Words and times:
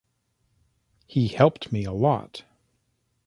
He 1.05 1.27
helped 1.27 1.71
me 1.71 1.83
a 1.85 1.91
lot. 1.91 2.41